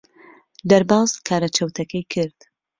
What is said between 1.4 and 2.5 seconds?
چەوتەکەی کرد.